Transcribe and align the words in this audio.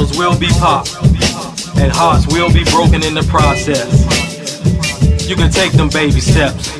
Bottles 0.00 0.16
will 0.16 0.38
be 0.38 0.48
popped, 0.58 0.96
and 1.76 1.92
hearts 1.92 2.26
will 2.26 2.50
be 2.50 2.64
broken 2.64 3.04
in 3.04 3.12
the 3.12 3.22
process. 3.24 3.86
You 5.28 5.36
can 5.36 5.50
take 5.50 5.72
them 5.72 5.90
baby 5.90 6.20
steps. 6.20 6.72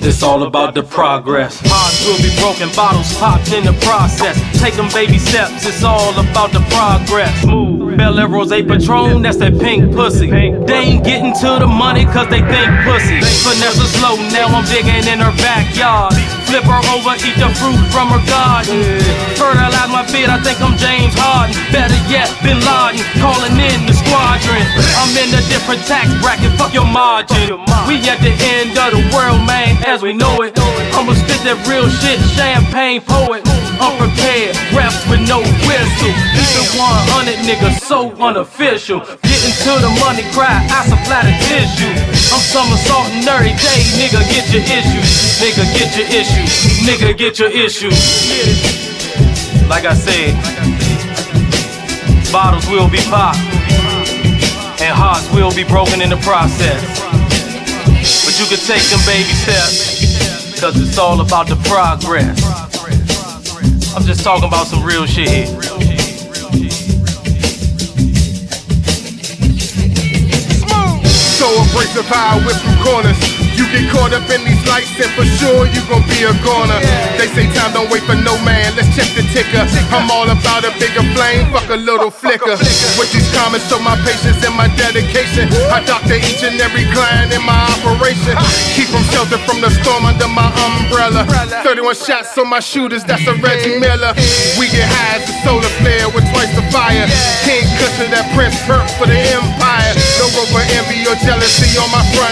It's 0.00 0.22
all 0.22 0.44
about 0.44 0.72
the 0.72 0.82
progress. 0.82 1.60
Hearts 1.62 2.06
will 2.06 2.16
be 2.16 2.34
broken, 2.40 2.74
bottles 2.74 3.14
popped 3.18 3.52
in 3.52 3.64
the 3.64 3.74
process. 3.84 4.40
Take 4.58 4.76
them 4.76 4.88
baby 4.94 5.18
steps, 5.18 5.66
it's 5.66 5.84
all 5.84 6.18
about 6.18 6.52
the 6.52 6.60
progress. 6.70 7.44
Move. 7.44 7.87
Belaire 7.98 8.30
Rose 8.30 8.54
Patron, 8.62 9.22
that's 9.26 9.42
that 9.42 9.58
pink 9.58 9.90
pussy. 9.90 10.30
They 10.30 10.94
ain't 10.94 11.02
getting 11.02 11.34
to 11.42 11.50
the 11.58 11.66
money 11.66 12.06
cause 12.06 12.30
they 12.30 12.38
think 12.46 12.70
pussy. 12.86 13.18
Vanessa 13.42 13.90
slow, 13.98 14.14
now 14.30 14.46
I'm 14.54 14.62
digging 14.70 15.02
in 15.10 15.18
her 15.18 15.34
backyard. 15.42 16.14
Flip 16.46 16.62
her 16.62 16.82
over, 16.94 17.18
eat 17.26 17.34
the 17.42 17.50
fruit 17.58 17.82
from 17.90 18.14
her 18.14 18.22
garden. 18.30 19.02
Fertilize 19.34 19.90
my 19.90 20.06
feet, 20.06 20.30
I 20.30 20.38
think 20.46 20.62
I'm 20.62 20.78
James 20.78 21.10
Harden. 21.18 21.58
Better 21.74 21.98
yet, 22.06 22.30
Bin 22.38 22.62
Laden, 22.62 23.02
calling 23.18 23.58
in 23.58 23.82
the 23.90 23.94
squadron. 23.98 24.62
I'm 25.02 25.10
in 25.18 25.34
a 25.34 25.42
different 25.50 25.82
tax 25.82 26.06
bracket, 26.22 26.54
fuck 26.54 26.70
your 26.70 26.86
margin. 26.86 27.58
We 27.90 27.98
at 28.06 28.22
the 28.22 28.30
end 28.30 28.78
of 28.78 28.94
the 28.94 29.02
world, 29.10 29.42
man, 29.42 29.74
as 29.82 30.06
we 30.06 30.14
know 30.14 30.46
it. 30.46 30.54
I'ma 30.94 31.18
spit 31.18 31.42
that 31.50 31.58
real 31.66 31.90
shit, 31.90 32.22
champagne 32.38 33.02
poet. 33.02 33.42
Unprepared, 33.78 34.58
raps 34.74 35.06
with 35.06 35.22
no 35.28 35.38
whistle. 35.66 36.14
It 36.34 36.58
100, 36.78 37.42
nigga, 37.46 37.70
so 37.78 38.10
unofficial. 38.18 39.00
Getting 39.22 39.54
to 39.66 39.72
the 39.78 39.90
money 40.02 40.26
cry, 40.34 40.62
I 40.70 40.82
supply 40.86 41.22
the 41.26 41.34
tissue. 41.46 41.94
I'm 42.34 42.42
somersaulting 42.42 43.22
every 43.26 43.54
day, 43.54 43.80
nigga, 43.98 44.22
get 44.30 44.50
your 44.50 44.62
issues. 44.66 45.38
Nigga, 45.38 45.62
get 45.78 45.94
your 45.94 46.06
issues. 46.10 46.50
Nigga, 46.82 47.16
get 47.16 47.38
your 47.38 47.50
issues. 47.50 47.94
Like 49.68 49.84
I 49.84 49.94
said, 49.94 50.34
bottles 52.32 52.66
will 52.70 52.88
be 52.90 52.98
popped, 53.10 53.38
and 54.82 54.94
hearts 54.94 55.30
will 55.32 55.54
be 55.54 55.64
broken 55.64 56.02
in 56.02 56.10
the 56.10 56.20
process. 56.26 56.82
But 58.26 58.34
you 58.38 58.46
can 58.50 58.58
take 58.66 58.82
them 58.90 59.00
baby 59.06 59.34
steps, 59.38 60.60
cause 60.60 60.74
it's 60.80 60.98
all 60.98 61.20
about 61.20 61.46
the 61.48 61.56
progress. 61.68 62.57
I'm 63.94 64.04
just 64.04 64.22
talking 64.22 64.44
about 64.44 64.66
some 64.66 64.84
real 64.84 65.06
shit 65.06 65.28
here. 65.28 65.46
So 71.38 71.46
abrasive 71.62 72.06
how 72.06 72.36
I 72.36 72.44
whip 72.44 72.56
from 72.56 72.84
corners. 72.84 73.37
And 74.98 75.10
for 75.14 75.26
sure 75.38 75.66
you 75.70 75.80
gon' 75.86 76.02
be 76.10 76.26
a 76.26 76.34
goner. 76.42 76.78
They 77.14 77.30
say 77.30 77.46
time 77.54 77.72
don't 77.72 77.90
wait 77.90 78.02
for 78.02 78.18
no 78.18 78.34
man. 78.42 78.74
Let's 78.74 78.90
check 78.94 79.06
the 79.14 79.22
ticker. 79.30 79.62
I'm 79.94 80.10
all 80.10 80.26
about 80.26 80.66
a 80.66 80.74
bigger 80.82 81.06
flame, 81.14 81.46
fuck 81.54 81.70
a 81.70 81.78
little 81.78 82.10
flicker. 82.10 82.58
With 82.98 83.10
these 83.14 83.26
comments, 83.34 83.70
show 83.70 83.78
my 83.78 83.94
patience 84.02 84.42
and 84.42 84.54
my 84.58 84.66
dedication. 84.74 85.46
I 85.70 85.82
doctor 85.86 86.18
each 86.18 86.42
and 86.42 86.58
every 86.58 86.84
client 86.90 87.30
in 87.30 87.42
my 87.46 87.58
operation. 87.78 88.34
Keep 88.74 88.90
them 88.90 89.04
sheltered 89.14 89.42
from 89.46 89.62
the 89.62 89.70
storm 89.70 90.02
under 90.04 90.28
my 90.28 90.50
umbrella. 90.66 91.22
31 91.62 91.94
shots 91.94 92.36
on 92.38 92.50
my 92.50 92.60
shooters, 92.60 93.04
that's 93.06 93.26
a 93.26 93.34
Reggie 93.38 93.78
Miller. 93.78 94.12
We 94.58 94.66
get 94.74 94.86
high 94.90 95.22
as 95.22 95.24
a 95.30 95.34
solar 95.46 95.72
flare 95.78 96.10
with 96.10 96.26
twice 96.34 96.50
the 96.58 96.66
fire. 96.74 97.06
King 97.46 97.64
cushion 97.78 98.10
that 98.10 98.26
Prince 98.34 98.58
perk 98.66 98.84
for 98.98 99.06
the 99.06 99.18
empire. 99.18 99.94
No 100.18 100.26
room 100.34 100.48
for 100.50 100.64
envy 100.74 101.06
or 101.06 101.16
jealousy 101.22 101.70
on 101.78 101.88
my 101.94 102.02
front 102.18 102.27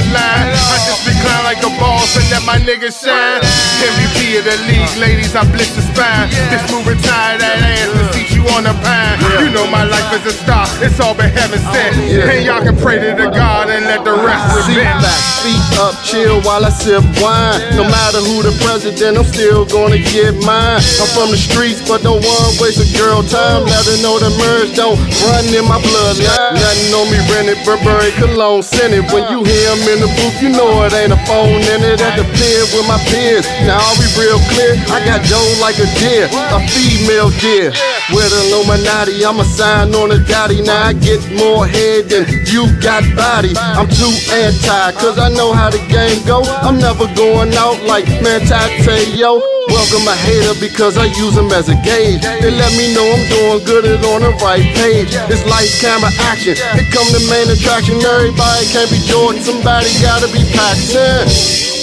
niggas 2.67 2.98
shine. 2.98 3.41
MVP 3.78 4.42
of 4.42 4.45
the 4.45 4.59
league, 4.67 4.91
ladies, 4.98 5.39
I 5.39 5.47
blitz 5.47 5.70
the 5.78 5.86
spine. 5.86 6.27
This 6.50 6.67
move 6.75 6.83
retire 6.83 7.39
that 7.39 7.62
ass 7.62 7.95
to 7.95 8.03
seat 8.11 8.34
you 8.34 8.42
on 8.59 8.67
a 8.67 8.75
pine. 8.83 9.22
You 9.39 9.55
know 9.55 9.70
my 9.70 9.86
life 9.86 10.11
is 10.19 10.27
a 10.27 10.34
star, 10.34 10.67
it's 10.83 10.98
all 10.98 11.14
been 11.14 11.31
heaven 11.31 11.62
sent. 11.70 11.94
And 11.94 12.42
y'all 12.42 12.61
can 12.67 12.75
pray 12.75 12.98
to 12.98 13.14
the 13.14 13.31
God 13.31 13.70
and 13.70 13.87
let 13.87 14.03
the 14.03 14.19
rest 14.19 14.66
repent. 14.66 14.99
feet 15.47 15.62
up, 15.78 15.94
chill 16.03 16.43
while 16.43 16.66
I 16.66 16.75
sip 16.75 17.06
wine. 17.22 17.62
No 17.78 17.87
matter 17.87 18.19
who 18.19 18.43
the 18.43 18.50
president, 18.59 19.15
I'm 19.15 19.28
still 19.31 19.62
gonna 19.62 20.03
get 20.03 20.34
mine. 20.43 20.83
I'm 20.98 21.10
from 21.15 21.31
the 21.31 21.38
streets, 21.38 21.78
but 21.87 22.03
don't 22.03 22.19
one 22.19 22.50
waste 22.59 22.83
a 22.83 22.88
girl 22.98 23.22
time. 23.22 23.62
Let 23.62 23.87
her 23.87 23.98
know 24.03 24.19
the 24.19 24.34
merge 24.43 24.75
don't 24.75 24.98
run 25.22 25.47
in 25.54 25.62
my 25.71 25.78
bloodline. 25.78 26.59
Nothing 26.59 26.91
on 26.98 27.06
me, 27.15 27.22
rented, 27.31 27.62
Burberry, 27.62 28.10
cologne, 28.19 28.66
send 28.66 28.91
it. 28.91 29.06
When 29.15 29.31
you 29.31 29.47
hear 29.47 29.66
him 29.71 29.83
in 29.87 29.98
the 30.03 30.10
booth, 30.19 30.43
you 30.43 30.50
know 30.50 30.83
it 30.83 30.91
ain't 30.98 31.15
a 31.15 31.21
phone 31.31 31.62
in 31.62 31.81
it. 31.87 32.03
At 32.03 32.19
the 32.19 32.27
with 32.72 32.87
my 32.89 32.97
peers. 33.11 33.44
Now 33.69 33.77
I'll 33.77 33.99
be 34.00 34.09
real 34.17 34.41
clear. 34.49 34.78
I 34.89 35.05
got 35.05 35.21
dough 35.28 35.53
like 35.61 35.77
a 35.77 35.89
deer, 36.00 36.31
a 36.33 36.61
female 36.72 37.28
deer. 37.43 37.72
With 38.15 38.31
Illuminati, 38.31 39.25
I'm 39.27 39.41
a 39.41 39.44
sign 39.44 39.93
on 39.93 40.15
a 40.15 40.19
dotty. 40.25 40.62
Now 40.62 40.89
I 40.89 40.93
get 40.95 41.21
more 41.37 41.66
head 41.66 42.09
than 42.09 42.25
you 42.47 42.71
got 42.81 43.03
body. 43.19 43.53
I'm 43.59 43.91
too 43.91 44.15
anti, 44.33 44.93
cause 44.97 45.19
I 45.19 45.28
know 45.28 45.53
how 45.53 45.71
the 45.71 45.83
game 45.91 46.25
go. 46.25 46.45
I'm 46.62 46.78
never 46.78 47.11
going 47.19 47.53
out 47.55 47.83
like 47.83 48.06
man 48.22 48.41
yo. 49.19 49.43
Welcome 49.66 50.06
a 50.06 50.15
hater 50.15 50.55
because 50.61 50.97
I 50.97 51.06
use 51.19 51.37
him 51.37 51.50
as 51.50 51.69
a 51.69 51.75
gauge. 51.83 52.22
They 52.22 52.55
let 52.55 52.71
me 52.78 52.95
know 52.95 53.03
I'm 53.03 53.27
doing 53.28 53.65
good 53.66 53.84
and 53.84 54.05
on 54.06 54.22
the 54.22 54.31
right 54.39 54.62
page. 54.78 55.11
It's 55.27 55.45
lights, 55.50 55.81
camera, 55.83 56.11
action. 56.31 56.55
Here 56.55 56.89
come 56.95 57.11
the 57.11 57.27
main 57.28 57.50
attraction. 57.50 57.99
Everybody 57.99 58.66
can't 58.71 58.91
be 58.91 59.03
Jordan, 59.05 59.43
somebody 59.43 59.91
gotta 60.00 60.31
be 60.31 60.47
Paxson. 60.55 61.75